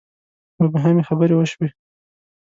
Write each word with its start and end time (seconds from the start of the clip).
مبهمې 0.61 1.03
خبرې 1.09 1.35
وشوې. 1.37 1.69